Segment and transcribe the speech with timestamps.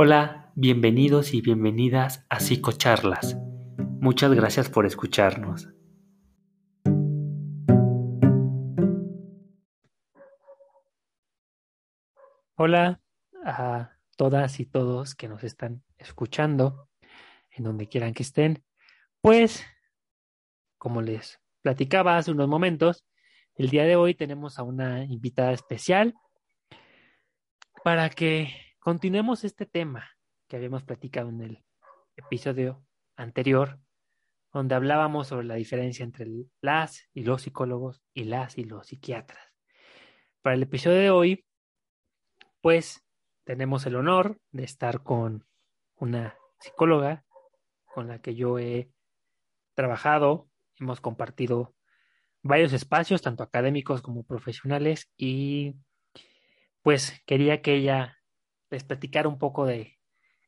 [0.00, 3.36] Hola, bienvenidos y bienvenidas a Psicocharlas.
[4.00, 5.74] Muchas gracias por escucharnos.
[12.54, 13.00] Hola
[13.44, 16.88] a todas y todos que nos están escuchando,
[17.50, 18.62] en donde quieran que estén.
[19.20, 19.66] Pues,
[20.76, 23.04] como les platicaba hace unos momentos,
[23.56, 26.14] el día de hoy tenemos a una invitada especial
[27.82, 30.16] para que continuemos este tema
[30.48, 31.64] que habíamos platicado en el
[32.16, 33.78] episodio anterior,
[34.50, 36.26] donde hablábamos sobre la diferencia entre
[36.62, 39.52] las y los psicólogos y las y los psiquiatras.
[40.40, 41.46] Para el episodio de hoy,
[42.62, 43.04] pues
[43.44, 45.46] tenemos el honor de estar con
[45.96, 47.26] una psicóloga
[47.84, 48.90] con la que yo he
[49.74, 50.48] trabajado,
[50.80, 51.74] hemos compartido
[52.42, 55.74] varios espacios, tanto académicos como profesionales, y
[56.80, 58.17] pues quería que ella
[58.70, 59.98] les platicara un poco de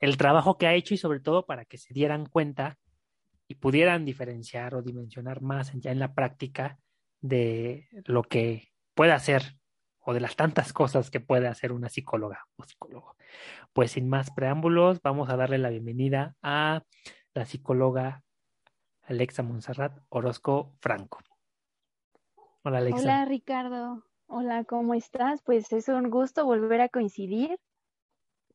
[0.01, 2.79] el trabajo que ha hecho y sobre todo para que se dieran cuenta
[3.47, 6.79] y pudieran diferenciar o dimensionar más ya en la práctica
[7.21, 9.57] de lo que puede hacer
[9.99, 13.17] o de las tantas cosas que puede hacer una psicóloga o psicólogo.
[13.73, 16.83] Pues sin más preámbulos, vamos a darle la bienvenida a
[17.34, 18.23] la psicóloga
[19.03, 21.19] Alexa Monserrat Orozco Franco.
[22.62, 23.03] Hola Alexa.
[23.03, 24.05] Hola Ricardo.
[24.27, 25.43] Hola, ¿cómo estás?
[25.43, 27.59] Pues es un gusto volver a coincidir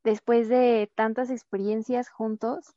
[0.05, 2.73] después de tantas experiencias juntos.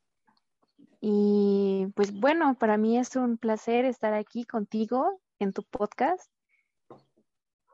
[1.00, 6.28] Y pues bueno, para mí es un placer estar aquí contigo en tu podcast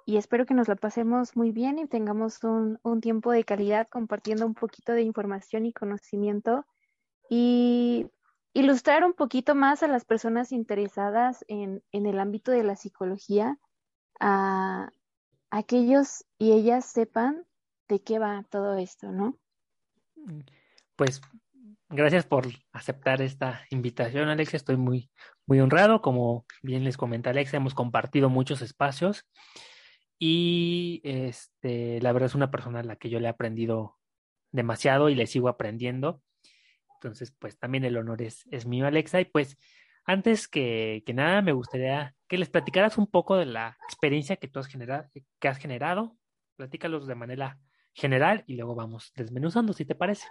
[0.05, 4.45] y espero que nos la pasemos muy bien y tengamos un, tiempo de calidad compartiendo
[4.45, 6.67] un poquito de información y conocimiento
[7.31, 8.11] y
[8.53, 13.59] ilustrar un poquito más a las personas interesadas en, en el ámbito de la psicología,
[14.21, 14.91] a,
[15.51, 17.47] a que ellos y ellas sepan
[17.89, 19.39] de qué va todo esto, ¿no?
[20.97, 21.21] Pues
[21.89, 24.57] gracias por aceptar esta invitación, Alexa.
[24.57, 25.11] Estoy muy,
[25.47, 26.03] muy honrado.
[26.03, 29.27] Como bien les comenta Alexa, hemos compartido muchos espacios
[30.19, 33.99] y este, la verdad es una persona a la que yo le he aprendido
[34.53, 36.23] demasiado y le sigo aprendiendo.
[36.95, 39.21] Entonces, pues también el honor es, es mío, Alexa.
[39.21, 39.59] Y pues,
[40.07, 44.49] antes que, que, nada, me gustaría que les platicaras un poco de la experiencia que
[44.49, 45.11] tú has generado,
[45.41, 46.17] que has generado.
[46.57, 47.59] Platícalos de manera
[47.95, 50.27] general y luego vamos desmenuzando, si te parece.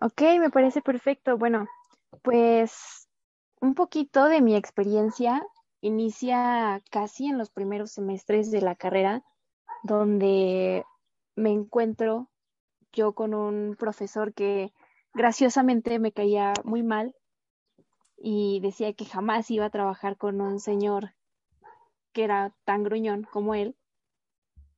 [0.00, 1.36] Ok, me parece perfecto.
[1.36, 1.66] Bueno,
[2.22, 3.08] pues
[3.60, 5.44] un poquito de mi experiencia
[5.80, 9.22] inicia casi en los primeros semestres de la carrera,
[9.82, 10.84] donde
[11.36, 12.30] me encuentro
[12.92, 14.72] yo con un profesor que
[15.12, 17.14] graciosamente me caía muy mal
[18.16, 21.14] y decía que jamás iba a trabajar con un señor
[22.12, 23.76] que era tan gruñón como él.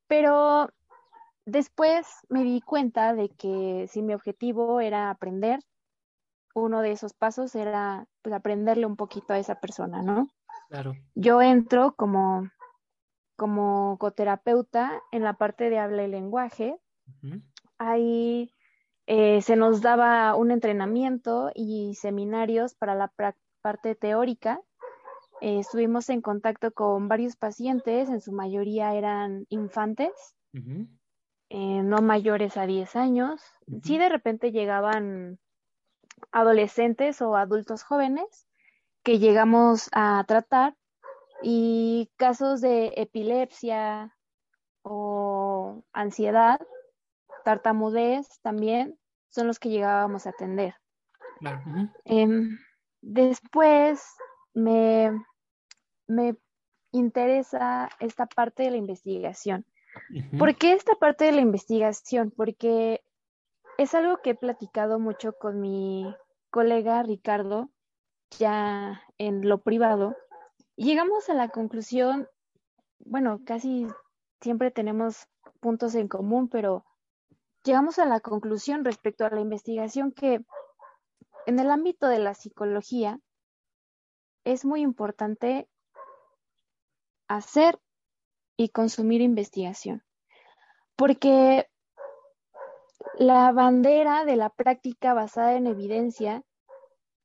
[0.09, 0.71] Pero
[1.47, 5.61] después me di cuenta de que si mi objetivo era aprender,
[6.55, 10.29] uno de esos pasos era pues, aprenderle un poquito a esa persona, ¿no?
[11.15, 12.51] Yo entro como,
[13.37, 16.77] como coterapeuta en la parte de habla y lenguaje.
[17.79, 18.51] Ahí
[19.07, 23.13] eh, se nos daba un entrenamiento y seminarios para la
[23.63, 24.61] parte teórica.
[25.41, 30.11] Eh, estuvimos en contacto con varios pacientes, en su mayoría eran infantes,
[31.49, 33.43] eh, no mayores a 10 años.
[33.83, 35.39] Sí, de repente llegaban
[36.33, 38.47] adolescentes o adultos jóvenes,
[39.03, 40.75] que llegamos a tratar
[41.43, 44.17] y casos de epilepsia
[44.83, 46.61] o ansiedad,
[47.45, 48.99] tartamudez también
[49.29, 50.75] son los que llegábamos a atender.
[52.05, 52.59] Em,
[53.03, 54.03] después
[54.55, 55.13] me,
[56.09, 56.37] me
[56.93, 59.67] interesa esta parte de la investigación.
[60.39, 62.33] ¿Por qué esta parte de la investigación?
[62.35, 63.03] Porque
[63.79, 66.15] es algo que he platicado mucho con mi
[66.51, 67.71] colega Ricardo
[68.39, 70.17] ya en lo privado,
[70.77, 72.29] llegamos a la conclusión,
[72.99, 73.87] bueno, casi
[74.41, 75.29] siempre tenemos
[75.61, 76.85] puntos en común, pero
[77.65, 80.45] llegamos a la conclusión respecto a la investigación que
[81.47, 83.21] en el ámbito de la psicología
[84.45, 85.69] es muy importante
[87.29, 87.79] hacer
[88.57, 90.03] y consumir investigación,
[90.97, 91.69] porque
[93.19, 96.43] la bandera de la práctica basada en evidencia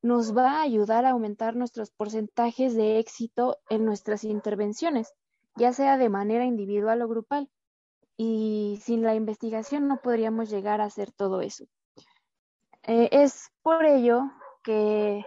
[0.01, 5.13] nos va a ayudar a aumentar nuestros porcentajes de éxito en nuestras intervenciones,
[5.55, 7.49] ya sea de manera individual o grupal.
[8.17, 11.65] Y sin la investigación no podríamos llegar a hacer todo eso.
[12.83, 14.23] Eh, es por ello
[14.63, 15.25] que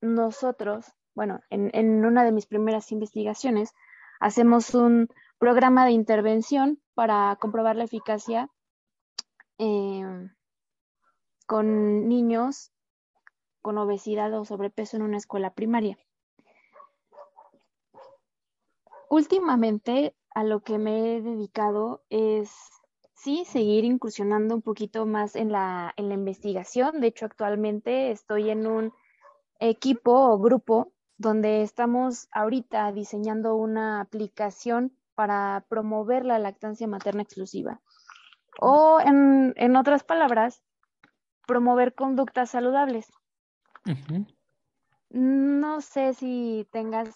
[0.00, 3.72] nosotros, bueno, en, en una de mis primeras investigaciones,
[4.22, 5.08] hacemos un
[5.38, 8.48] programa de intervención para comprobar la eficacia
[9.58, 10.30] em,
[11.46, 12.70] con niños
[13.62, 15.98] con obesidad o sobrepeso en una escuela primaria.
[19.10, 22.50] Últimamente a lo que me he dedicado es,
[23.14, 27.00] sí, seguir incursionando un poquito más en la, en la investigación.
[27.00, 28.92] De hecho, actualmente estoy en un
[29.58, 30.92] equipo o grupo
[31.22, 37.80] donde estamos ahorita diseñando una aplicación para promover la lactancia materna exclusiva.
[38.60, 40.62] O en, en otras palabras,
[41.46, 43.10] promover conductas saludables.
[45.10, 47.14] No sé si tengas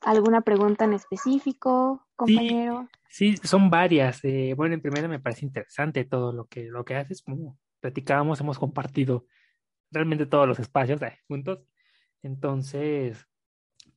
[0.00, 2.88] alguna pregunta en específico, compañero.
[3.08, 4.24] Sí, son varias.
[4.24, 7.22] Eh, bueno, en primera me parece interesante todo lo que, lo que haces.
[7.22, 9.26] Como platicábamos, hemos compartido
[9.90, 11.60] realmente todos los espacios eh, juntos.
[12.22, 13.26] Entonces,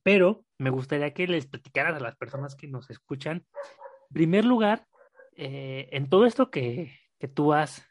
[0.02, 3.46] pero me gustaría que les platicaras a las personas que nos escuchan,
[4.08, 4.86] en primer lugar,
[5.36, 7.86] eh, en todo esto que, que tú has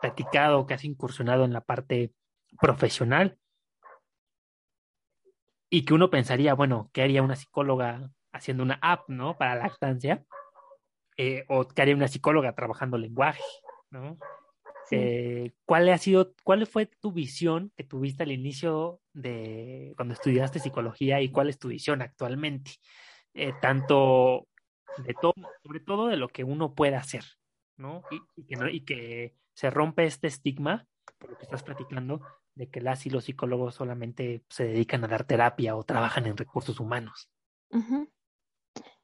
[0.00, 2.12] platicado, que has incursionado en la parte
[2.60, 3.38] profesional,
[5.70, 9.36] y que uno pensaría, bueno, ¿qué haría una psicóloga haciendo una app, ¿no?
[9.36, 10.24] Para lactancia,
[11.16, 13.42] eh, o qué haría una psicóloga trabajando lenguaje,
[13.90, 14.18] ¿no?
[14.90, 20.60] Eh, ¿Cuál ha sido, cuál fue tu visión que tuviste al inicio de cuando estudiaste
[20.60, 22.72] psicología y cuál es tu visión actualmente?
[23.34, 24.48] Eh, tanto
[24.96, 27.24] de todo, sobre todo de lo que uno puede hacer,
[27.76, 28.04] ¿no?
[28.10, 28.68] Y, que ¿no?
[28.68, 30.86] y que se rompe este estigma,
[31.18, 32.20] por lo que estás platicando,
[32.54, 36.36] de que las y los psicólogos solamente se dedican a dar terapia o trabajan en
[36.36, 37.28] recursos humanos.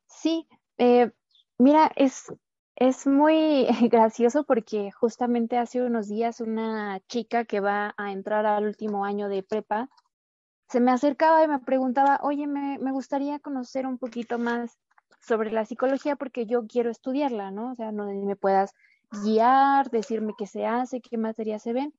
[0.06, 0.48] Sí,
[0.78, 1.10] eh,
[1.58, 2.32] mira, es,
[2.76, 8.66] es muy gracioso porque justamente hace unos días una chica que va a entrar al
[8.66, 9.88] último año de prepa
[10.72, 14.78] se me acercaba y me preguntaba, oye, me, me gustaría conocer un poquito más
[15.20, 17.72] sobre la psicología porque yo quiero estudiarla, ¿no?
[17.72, 18.72] O sea, no me puedas
[19.22, 21.92] guiar, decirme qué se hace, qué materias se ven.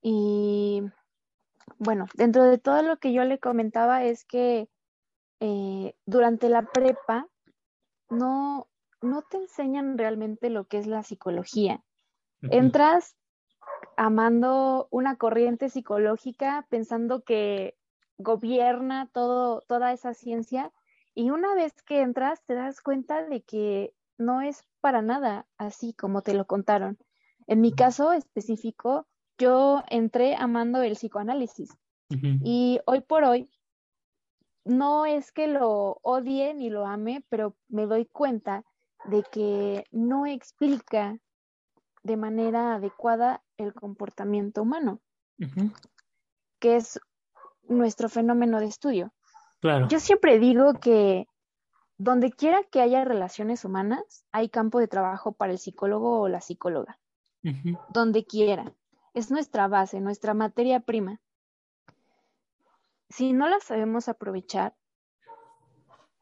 [0.00, 0.82] Y
[1.78, 4.68] bueno, dentro de todo lo que yo le comentaba es que
[5.40, 7.28] eh, durante la prepa
[8.08, 8.66] no,
[9.04, 11.82] no te enseñan realmente lo que es la psicología.
[12.42, 13.16] Entras
[13.96, 17.76] amando una corriente psicológica, pensando que
[18.18, 20.72] gobierna todo, toda esa ciencia,
[21.14, 25.94] y una vez que entras te das cuenta de que no es para nada así
[25.94, 26.98] como te lo contaron.
[27.46, 29.06] En mi caso específico,
[29.38, 31.76] yo entré amando el psicoanálisis
[32.42, 33.50] y hoy por hoy
[34.64, 38.64] no es que lo odie ni lo ame, pero me doy cuenta
[39.04, 41.18] de que no explica
[42.02, 45.00] de manera adecuada el comportamiento humano,
[46.58, 47.00] que es
[47.68, 49.12] nuestro fenómeno de estudio.
[49.60, 49.88] Claro.
[49.88, 51.26] Yo siempre digo que
[51.96, 56.40] donde quiera que haya relaciones humanas, hay campo de trabajo para el psicólogo o la
[56.40, 56.98] psicóloga.
[57.90, 58.72] Donde quiera
[59.12, 61.20] es nuestra base, nuestra materia prima.
[63.08, 64.74] Si no la sabemos aprovechar,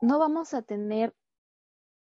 [0.00, 1.14] no vamos a tener,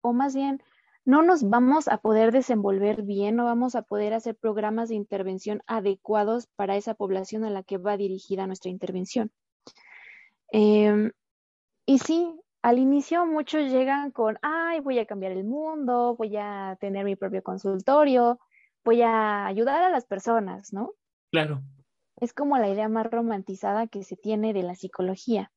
[0.04, 0.62] o más bien,
[1.06, 5.62] no nos vamos a poder desenvolver bien, no vamos a poder hacer programas de intervención
[5.66, 9.32] adecuados para esa población a la que va dirigida nuestra intervención.
[10.52, 11.12] Em,
[11.86, 16.78] y sí, al inicio muchos llegan con, ay, voy a cambiar el mundo, voy a
[16.80, 18.40] tener mi propio consultorio,
[18.84, 20.92] voy a ayudar a las personas, ¿no?
[21.32, 21.62] Claro.
[22.18, 25.52] Es como la idea más romantizada que se tiene de la psicología,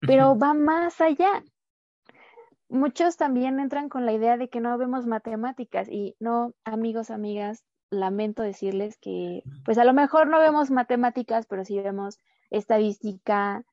[0.00, 1.42] pero va más allá.
[2.70, 7.64] Muchos también entran con la idea de que no vemos matemáticas y no, amigos, amigas,
[7.90, 12.18] lamento decirles que pues a lo mejor no vemos matemáticas, pero sí vemos
[12.50, 13.64] estadística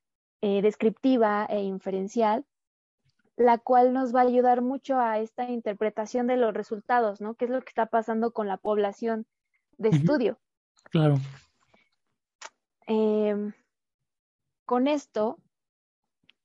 [0.42, 2.46] eh, descriptiva e inferencial
[3.38, 7.36] la cual nos va a ayudar mucho a esta interpretación de los resultados, ¿no?
[7.36, 9.28] ¿Qué es lo que está pasando con la población
[9.78, 10.40] de estudio?
[10.86, 11.18] Claro.
[12.88, 13.54] Em,
[14.66, 15.38] con esto,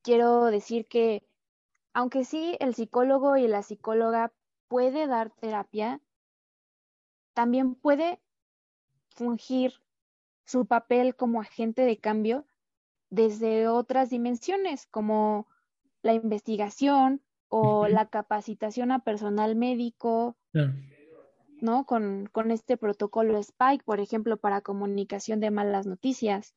[0.03, 1.23] quiero decir que,
[1.95, 4.33] aunque sí el psicólogo y la psicóloga
[4.69, 6.01] puede dar terapia,
[7.35, 8.21] también puede
[9.11, 9.75] fungir
[10.45, 12.47] su papel como agente de cambio
[13.11, 15.47] desde otras dimensiones, como
[16.03, 20.37] la investigación o la capacitación a personal médico,
[21.61, 21.85] ¿no?
[21.85, 26.55] Con, este protocolo Spike, por ejemplo, para comunicación de malas noticias.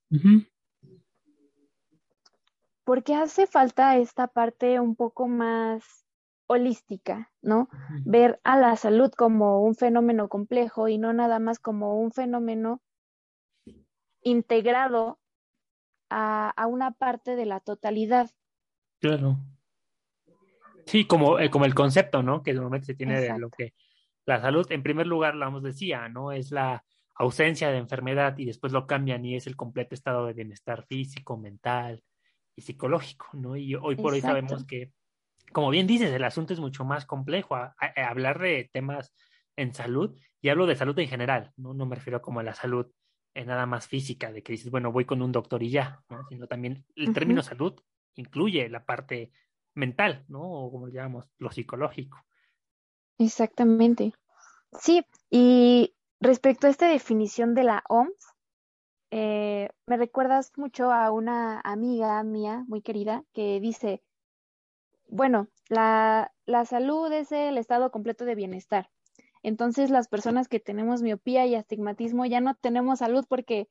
[2.86, 6.06] Porque hace falta esta parte un poco más
[6.48, 7.68] holística, ¿no?
[8.06, 12.82] Ver a la salud como un fenómeno complejo y no nada más como un fenómeno
[14.22, 15.20] integrado
[16.12, 18.30] a, a una parte de la totalidad.
[19.00, 19.38] Claro.
[20.86, 22.44] Sí, como, eh, como el concepto, ¿no?
[22.44, 23.74] Que normalmente se tiene de lo que
[24.28, 26.32] la salud, en primer lugar, la OMS decía, ¿no?
[26.32, 26.84] Es la
[27.16, 31.38] ausencia de enfermedad y después lo cambian y es el completo estado de bienestar físico,
[31.38, 32.04] mental
[32.56, 33.56] y psicológico, ¿no?
[33.56, 34.92] Y hoy por hoy sabemos que,
[35.52, 37.56] como bien dices, el asunto es mucho más complejo.
[37.96, 39.14] hablar de temas
[39.58, 41.74] en salud, y hablo de salud en general, ¿no?
[41.74, 42.88] No me refiero como a la salud
[43.34, 46.26] en nada más física, de que dices, bueno, voy con un doctor y ya, ¿no?
[46.30, 47.74] Sino también el término salud
[48.16, 49.32] incluye la parte
[49.74, 50.42] mental, ¿no?
[50.42, 52.26] O como llamamos, lo psicológico.
[53.18, 54.14] Exactamente.
[54.80, 58.35] Sí, y respecto a esta definición de la OMS,
[59.18, 64.04] eh, me recuerdas mucho a una amiga mía muy querida que dice,
[65.08, 68.90] bueno, la, la salud es el estado completo de bienestar.
[69.42, 73.70] Entonces las personas que tenemos miopía y astigmatismo ya no tenemos salud porque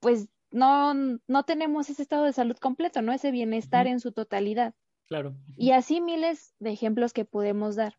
[0.00, 3.12] pues no, no tenemos ese estado de salud completo, ¿no?
[3.12, 4.74] Ese bienestar en su totalidad.
[5.08, 5.34] Claro.
[5.58, 7.98] Y así miles de ejemplos que podemos dar.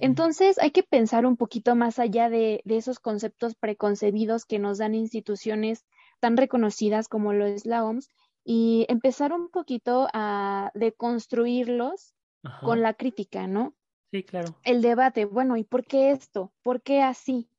[0.00, 4.94] Entonces hay que pensar un poquito más allá de, esos conceptos preconcebidos que nos dan
[4.94, 5.84] instituciones
[6.20, 8.08] tan reconocidas como lo es la OMS
[8.44, 12.14] y empezar un poquito a deconstruirlos
[12.62, 13.74] con la crítica, ¿no?
[14.12, 14.56] Sí, claro.
[14.62, 16.52] El debate, bueno, ¿y por qué esto?
[16.62, 17.50] ¿Por qué así?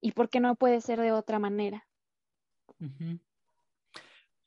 [0.00, 1.86] ¿Y por qué no puede ser de otra manera?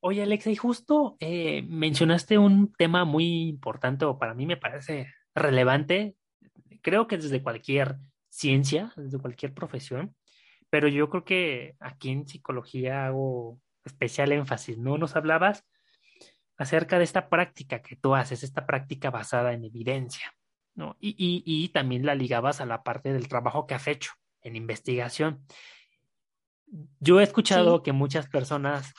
[0.02, 5.08] Oye, Alexa, y justo eh, mencionaste un tema muy importante, o para mí me parece
[5.34, 6.17] relevante,
[6.88, 7.98] creo que desde cualquier
[8.30, 10.16] ciencia, desde cualquier profesión,
[10.70, 14.98] pero yo creo que aquí en psicología hago especial énfasis, ¿no?
[14.98, 15.66] Nos hablabas
[16.56, 20.34] acerca de esta práctica que tú haces, esta práctica basada en evidencia,
[20.76, 20.96] ¿no?
[21.02, 24.56] Y, y, y también la ligabas a la parte del trabajo que has hecho en
[24.56, 25.46] investigación.
[27.02, 28.94] Yo he escuchado que muchas personas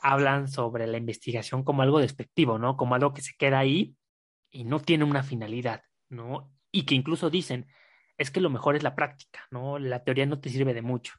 [0.00, 2.76] hablan sobre la investigación como algo despectivo, ¿no?
[2.76, 3.96] Como algo que se queda ahí
[4.48, 6.52] y no tiene una finalidad, ¿no?
[6.72, 7.66] Y que incluso dicen,
[8.18, 9.78] es que lo mejor es la práctica, ¿no?
[9.78, 11.14] La teoría no te sirve de mucho.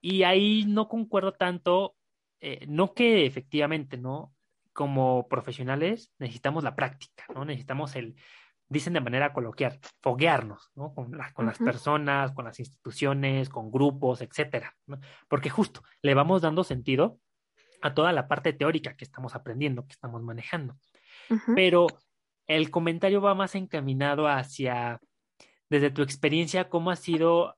[0.00, 1.96] Y ahí no concuerdo tanto,
[2.40, 4.34] eh, no que efectivamente, ¿no?
[4.72, 7.44] Como profesionales necesitamos la práctica, ¿no?
[7.44, 8.16] Necesitamos el,
[8.68, 10.94] dicen de manera coloquial, foguearnos, ¿no?
[10.94, 14.98] Con, con las personas, con las instituciones, con grupos, etcétera, ¿no?
[15.28, 17.18] Porque justo le vamos dando sentido
[17.82, 20.76] a toda la parte teórica que estamos aprendiendo, que estamos manejando.
[21.54, 21.86] Pero
[22.46, 25.00] el comentario va más encaminado hacia,
[25.68, 27.56] desde tu experiencia, cómo ha sido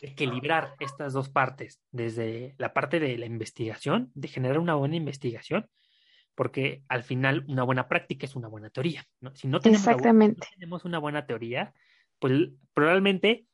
[0.00, 5.68] equilibrar estas dos partes, desde la parte de la investigación, de generar una buena investigación,
[6.34, 9.04] porque al final una buena práctica es una buena teoría.
[9.20, 9.34] ¿no?
[9.34, 10.46] Si no tenemos, Exactamente.
[10.54, 11.74] Tenemos una buena teoría,
[12.18, 13.46] pues probablemente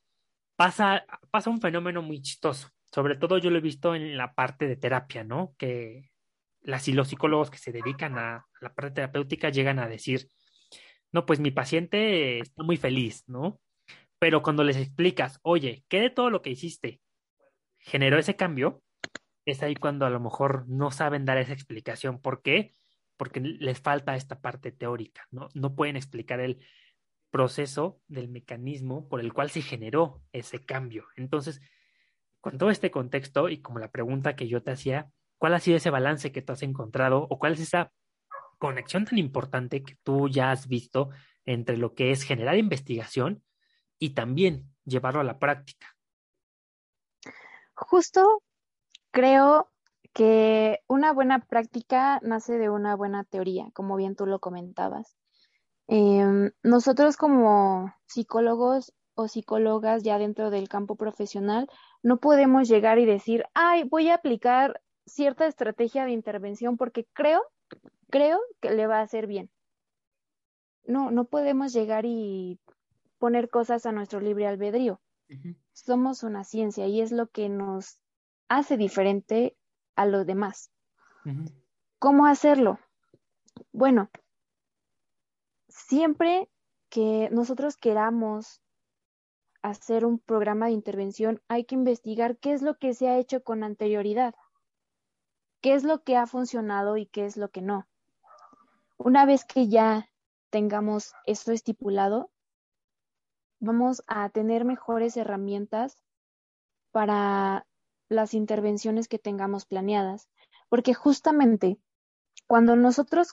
[0.56, 2.68] pasa, pasa un fenómeno muy chistoso.
[2.92, 5.54] Sobre todo yo lo he visto en la parte de terapia, ¿no?
[5.58, 6.10] Que
[6.64, 10.28] las y los psicólogos que se dedican a la parte terapéutica llegan a decir,
[11.12, 13.60] no, pues mi paciente está muy feliz, ¿no?
[14.18, 17.00] Pero cuando les explicas, oye, ¿qué de todo lo que hiciste
[17.78, 18.82] generó ese cambio?
[19.44, 22.20] es ahí cuando a lo mejor no saben dar esa explicación.
[22.20, 22.74] ¿Por qué?
[23.16, 25.48] Porque les falta esta parte teórica, ¿no?
[25.54, 26.64] No pueden explicar el
[27.30, 31.06] proceso del mecanismo por el cual se generó ese cambio.
[31.16, 31.60] Entonces,
[32.40, 35.10] con todo este contexto y como la pregunta que yo te hacía,
[35.44, 37.92] ¿cuál ha sido ese balance que tú has encontrado o cuál es esa
[38.56, 41.10] conexión tan importante que tú ya has visto
[41.44, 43.44] entre lo que es generar investigación
[43.98, 45.98] y también llevarlo a la práctica?
[47.74, 48.42] Justo
[49.10, 49.68] Creo
[50.14, 55.14] que una buena práctica nace de una buena teoría, como bien tú lo comentabas.
[55.88, 61.68] Em, nosotros como psicólogos o psicólogas ya dentro del campo profesional
[62.02, 67.42] no podemos llegar y decir, ay, voy a aplicar cierta estrategia de intervención porque creo,
[68.10, 69.50] creo que le va a hacer bien.
[70.86, 72.58] No, no podemos llegar y
[73.18, 75.00] poner cosas a nuestro libre albedrío.
[75.72, 77.98] Somos una ciencia y es lo que nos
[78.48, 79.56] hace diferente
[79.96, 80.70] a los demás.
[81.98, 82.78] ¿Cómo hacerlo?
[83.72, 84.10] Bueno,
[85.68, 86.50] siempre
[86.90, 88.60] que nosotros queramos
[89.62, 93.42] hacer un programa de intervención, hay que investigar qué es lo que se ha hecho
[93.42, 94.34] con anterioridad,
[95.64, 97.88] qué es lo que ha funcionado y qué es lo que no.
[98.98, 100.10] Una vez que ya
[100.50, 102.30] tengamos esto estipulado,
[103.60, 105.96] vamos a tener mejores herramientas
[106.90, 107.66] para
[108.10, 110.28] las intervenciones que tengamos planeadas,
[110.68, 111.78] porque justamente
[112.46, 113.32] cuando nosotros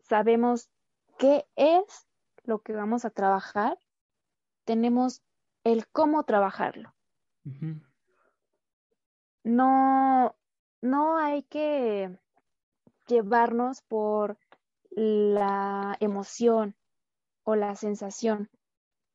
[0.00, 0.70] sabemos
[1.16, 2.08] qué es
[2.42, 3.78] lo que vamos a trabajar,
[4.64, 5.22] tenemos
[5.62, 6.92] el cómo trabajarlo.
[9.44, 10.34] No,
[10.80, 12.16] no hay que
[13.06, 14.38] llevarnos por
[14.90, 16.74] la emoción
[17.44, 18.50] o la sensación,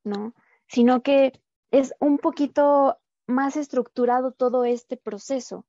[0.04, 0.34] ¿no?
[0.68, 1.34] sino que
[1.72, 5.66] es un poquito más estructurado todo este proceso.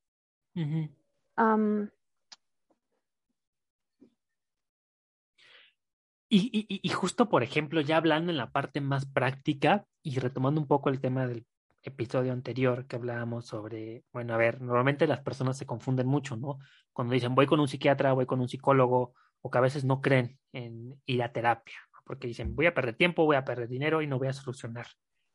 [6.29, 10.89] y, justo, por ejemplo, ya hablando en la parte más práctica y retomando un poco
[10.89, 11.47] el tema del
[11.85, 16.59] episodio anterior que hablábamos sobre, bueno, a ver, normalmente las personas se confunden mucho, ¿no?
[16.93, 20.01] Cuando dicen voy con un psiquiatra, voy con un psicólogo, o que a veces no
[20.01, 24.03] creen en ir a terapia, porque dicen voy a perder tiempo, voy a perder dinero
[24.03, 24.87] y no voy a solucionar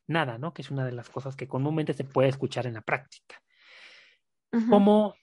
[0.07, 0.53] nada, ¿no?
[0.53, 3.41] Que es una de las cosas que comúnmente se puede escuchar en la práctica.
[4.69, 5.13] ¿Cómo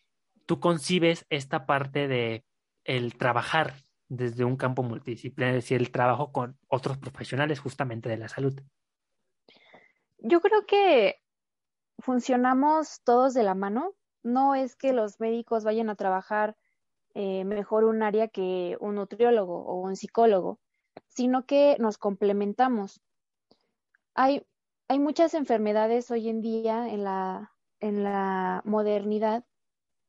[0.47, 2.45] tú concibes esta parte de
[2.85, 3.75] el trabajar
[4.09, 8.56] desde un campo multidisciplinario, es decir, el trabajo con otros profesionales justamente de la salud?
[10.28, 11.16] Yo creo que
[11.99, 13.95] funcionamos todos de la mano.
[14.23, 16.56] No es que los médicos vayan a trabajar
[17.14, 20.59] eh, mejor un área que un nutriólogo o un psicólogo,
[21.09, 23.00] sino que nos complementamos.
[24.14, 24.47] Hay
[24.88, 29.45] hay muchas enfermedades hoy en día en la, en la modernidad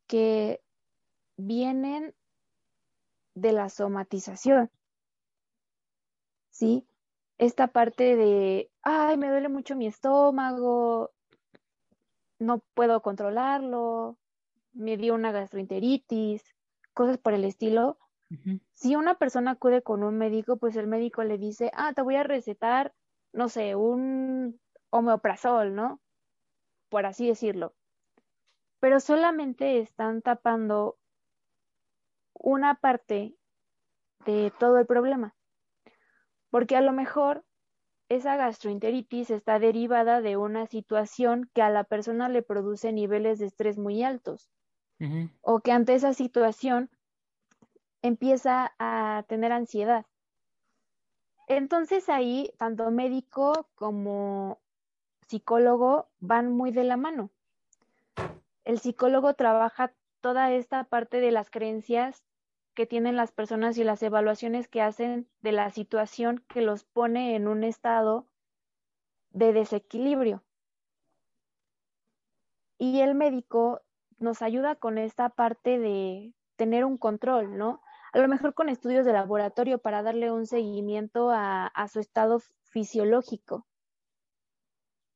[0.05, 0.61] que
[1.35, 2.13] vienen
[3.33, 4.69] de la somatización.
[6.51, 6.87] ¿Sí?
[7.37, 11.11] Esta parte de, ay, me duele mucho mi estómago,
[12.39, 14.17] no puedo controlarlo,
[14.73, 16.43] me dio una gastroenteritis,
[16.93, 17.99] cosas por el estilo.
[18.73, 22.15] Si una persona acude con un médico, pues el médico le dice, ah, te voy
[22.15, 22.93] a recetar,
[23.31, 26.01] no sé, un homeoprazol, ¿no?
[26.89, 27.73] Por así decirlo.
[28.79, 30.97] Pero solamente están tapando
[32.33, 33.37] una parte
[34.25, 35.36] de todo el problema.
[36.49, 37.43] Porque a lo mejor
[38.09, 43.47] esa gastroenteritis está derivada de una situación que a la persona le produce niveles de
[43.47, 44.49] estrés muy altos.
[45.41, 46.89] O que ante esa situación
[48.01, 50.05] empieza a tener ansiedad.
[51.47, 54.59] Entonces ahí, tanto médico como
[55.27, 57.29] psicólogo van muy de la mano.
[58.63, 62.23] El psicólogo trabaja toda esta parte de las creencias
[62.77, 67.35] que tienen las personas y las evaluaciones que hacen de la situación que los pone
[67.35, 68.27] en un estado
[69.31, 70.43] de desequilibrio.
[72.77, 73.81] Y el médico
[74.19, 77.81] nos ayuda con esta parte de tener un control, ¿no?
[78.13, 83.65] A lo mejor con estudios de laboratorio para darle un seguimiento a, su estado fisiológico.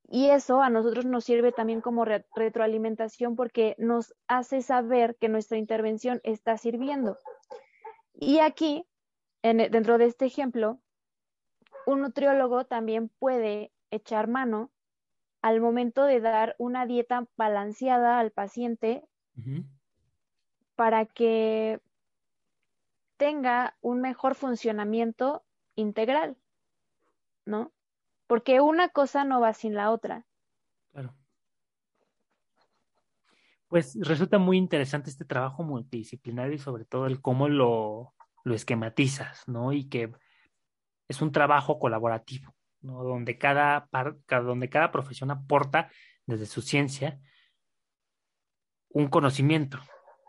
[0.08, 5.58] Y eso a nosotros nos sirve también como retroalimentación porque nos hace saber que nuestra
[5.58, 7.18] intervención está sirviendo.
[8.14, 8.86] Y aquí,
[9.42, 10.80] en, e, dentro de este ejemplo,
[11.86, 14.70] un nutriólogo también puede echar mano
[15.40, 19.04] al momento de dar una dieta balanceada al paciente
[20.76, 21.80] para que
[23.16, 25.44] tenga un mejor funcionamiento
[25.74, 26.36] integral,
[27.44, 27.72] ¿no?
[28.32, 30.24] porque una cosa no va sin la otra.
[30.92, 31.14] Claro.
[33.72, 38.12] Pues resulta muy interesante este trabajo multidisciplinario y sobre todo el cómo lo,
[38.44, 39.72] lo esquematizas, ¿no?
[39.72, 40.12] Y que
[41.08, 43.02] es un trabajo colaborativo, ¿no?
[43.02, 43.88] Donde cada,
[44.28, 45.90] donde cada profesión aporta
[46.26, 47.18] desde su ciencia
[48.90, 49.78] un conocimiento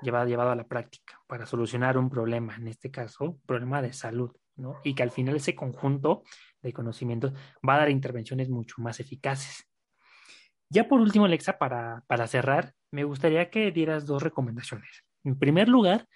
[0.02, 4.32] llevado, llevado a la práctica para solucionar un problema, en este caso, problema de salud,
[4.56, 4.80] ¿no?
[4.86, 6.24] Y que al final ese conjunto
[6.62, 7.34] de conocimientos,
[7.68, 9.68] va a dar intervenciones mucho más eficaces.
[10.70, 15.04] Ya por último, Alexa, para, para cerrar, me gustaría que dieras dos recomendaciones.
[15.24, 16.08] En primer lugar,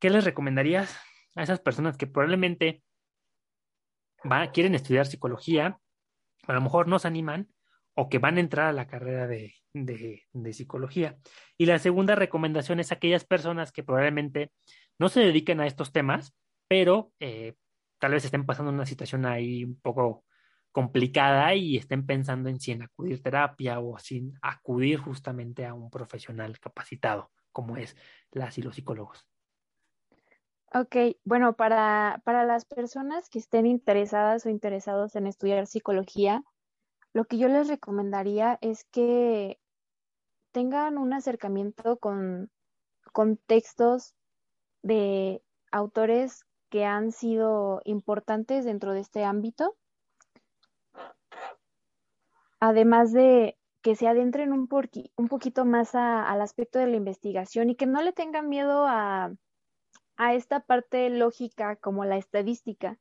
[0.00, 0.98] ¿qué les recomendarías
[1.36, 2.82] a esas personas que probablemente
[4.52, 5.78] quieren estudiar psicología,
[6.48, 7.48] a lo mejor no se animan
[7.94, 11.16] o que van a entrar a la carrera de, de, psicología?
[11.56, 14.50] Y la segunda recomendación es a aquellas personas que probablemente
[14.98, 16.34] no se dediquen a estos temas,
[16.66, 17.54] pero eh,
[18.00, 20.24] tal vez estén pasando una situación ahí un poco
[20.72, 25.90] complicada y estén pensando en si en acudir terapia o sin acudir justamente a un
[25.90, 27.96] profesional capacitado, como es
[28.30, 29.26] las y los psicólogos.
[30.74, 36.42] Ok, bueno, para, para las personas que estén interesadas o interesados en estudiar psicología,
[37.12, 39.60] lo que yo les recomendaría es que
[40.52, 42.50] tengan un acercamiento con,
[43.12, 44.14] con textos
[44.82, 49.76] de autores que han sido importantes dentro de este ámbito.
[52.64, 54.68] Además de que se adentren un,
[55.16, 59.32] un poquito más al aspecto de la investigación y que no le tengan miedo a,
[60.30, 63.00] esta parte lógica como la estadística,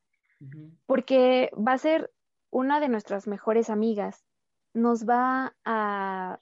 [0.87, 2.11] porque va a ser
[2.49, 4.25] una de nuestras mejores amigas,
[4.73, 6.39] nos va a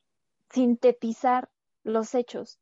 [0.49, 1.49] sintetizar
[1.83, 2.61] los hechos.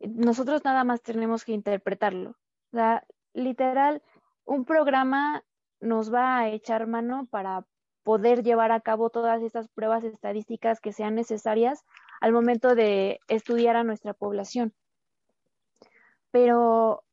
[0.00, 2.30] Nosotros nada más tenemos que interpretarlo.
[2.72, 3.00] O
[3.34, 4.02] literal,
[4.44, 5.44] un programa
[5.78, 7.64] nos va a echar mano para
[8.02, 11.84] poder llevar a cabo todas estas pruebas estadísticas que sean necesarias
[12.20, 14.72] al momento de estudiar a nuestra población.
[16.30, 17.04] Pero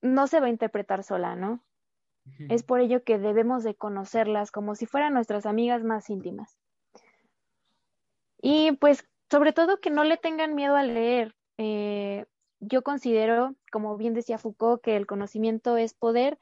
[0.00, 1.62] no se va a interpretar sola, ¿no?
[2.48, 6.56] Es por ello que debemos de conocerlas como si fueran nuestras amigas más íntimas.
[8.40, 11.34] Y pues sobre todo que no le tengan miedo a leer.
[11.58, 12.26] Eh,
[12.60, 16.38] yo considero, como bien decía Foucault, que el conocimiento es poder,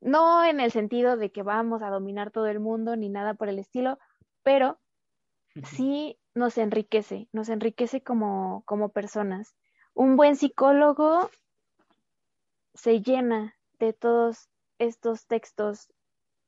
[0.00, 3.48] no en el sentido de que vamos a dominar todo el mundo ni nada por
[3.48, 3.98] el estilo,
[4.42, 4.78] pero
[5.64, 9.54] sí nos enriquece, nos enriquece como, como personas.
[9.94, 11.30] Un buen psicólogo
[12.74, 15.88] se llena de todos estos textos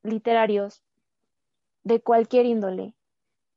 [0.02, 0.82] literarios
[1.82, 2.94] de cualquier índole,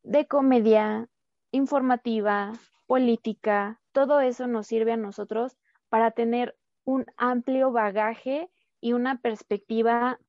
[0.02, 1.08] de comedia,
[1.52, 2.54] informativa,
[2.88, 5.56] política, todo eso nos sirve a nosotros
[5.90, 8.50] para tener un amplio bagaje
[8.84, 10.20] y una perspectiva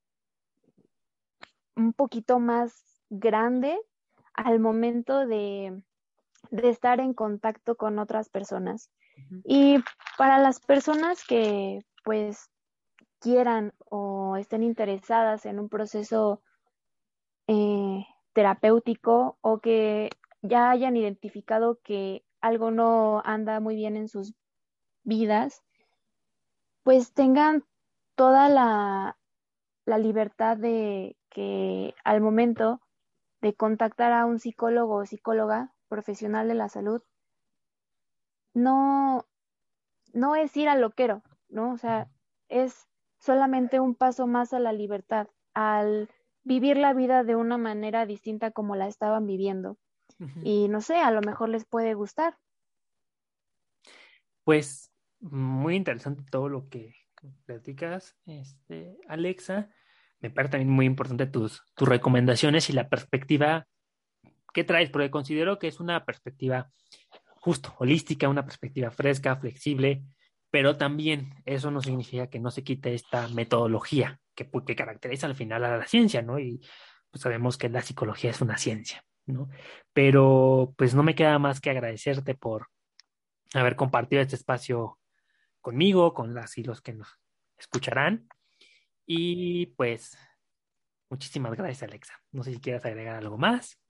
[1.75, 3.77] un poquito más grande
[4.33, 5.83] al momento de,
[6.53, 8.93] estar en contacto con otras personas.
[9.43, 9.79] Y
[10.17, 12.49] para las personas que pues
[13.19, 16.41] quieran o estén interesadas en un proceso
[17.49, 20.11] eh, terapéutico o que
[20.43, 24.33] ya hayan identificado que algo no anda muy bien en sus
[25.03, 25.65] vidas,
[26.85, 27.65] pues tengan
[28.15, 29.19] toda la,
[29.85, 32.81] la libertad de que al momento
[33.41, 37.03] de contactar a un psicólogo o psicóloga profesional de la salud,
[38.55, 39.27] no,
[40.13, 41.73] no es ir al loquero, ¿no?
[41.73, 42.09] O sea,
[42.49, 46.09] es solamente un paso más a la libertad, al
[46.45, 49.79] vivir la vida de una manera distinta como la estaban viviendo.
[50.43, 52.39] Y no sé, a lo mejor les puede gustar.
[54.45, 56.95] Pues muy interesante todo lo que
[57.47, 59.71] platicas, este, Alexa.
[60.21, 63.67] Me parece también muy importante tus, tus recomendaciones y la perspectiva
[64.53, 66.71] que traes, porque considero que es una perspectiva
[67.41, 70.05] justo, holística, una perspectiva fresca, flexible,
[70.51, 75.35] pero también eso no significa que no se quite esta metodología que, que caracteriza al
[75.35, 76.39] final a la ciencia, ¿no?
[76.39, 76.61] Y
[77.11, 79.05] pues sabemos que la psicología es una ciencia.
[79.27, 79.49] ¿no?
[79.93, 82.69] Pero pues no me queda más que agradecerte por
[83.55, 84.99] haber compartido este espacio
[85.65, 87.19] conmigo, con las y los que nos
[87.57, 88.29] escucharán.
[89.07, 90.17] Y pues
[91.09, 92.15] muchísimas gracias, Alexa.
[92.31, 93.81] No sé si quieras agregar algo más.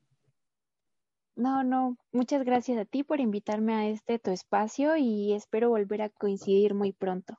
[1.37, 6.03] No, no, muchas gracias a ti por invitarme a este tu espacio y espero volver
[6.03, 7.37] a coincidir muy pronto.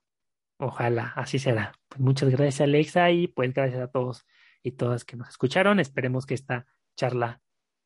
[0.58, 1.72] Ojalá, así será.
[1.88, 4.26] Pues muchas gracias, Alexa, y pues gracias a todos
[4.62, 5.80] y todas que nos escucharon.
[5.80, 6.68] Esperemos que esta
[6.98, 7.42] charla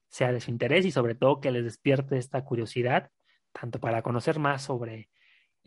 [0.08, 3.12] sea de su interés y sobre todo que les despierte esta curiosidad,
[3.52, 5.10] tanto para conocer más sobre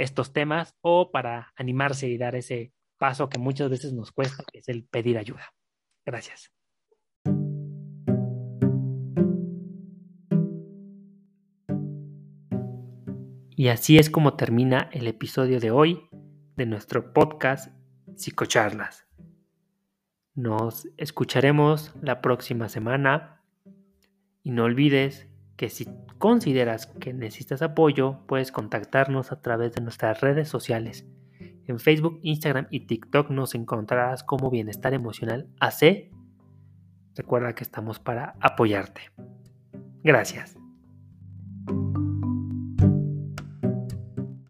[0.03, 4.59] estos temas o para animarse y dar ese paso que muchas veces nos cuesta, que
[4.59, 5.55] es el pedir ayuda.
[6.05, 6.53] Gracias.
[13.55, 16.09] Y así es como termina el episodio de hoy
[16.57, 17.73] de nuestro podcast
[18.17, 19.07] Psicocharlas.
[20.35, 23.41] Nos escucharemos la próxima semana
[24.43, 25.29] y no olvides
[25.63, 25.87] que si
[26.19, 31.07] consideras que necesitas apoyo, puedes contactarnos a través de nuestras redes sociales.
[31.69, 36.11] En Facebook, Instagram y TikTok nos encontrarás como Bienestar Emocional AC.
[37.15, 39.03] Recuerda que estamos para apoyarte.
[40.03, 40.57] Gracias.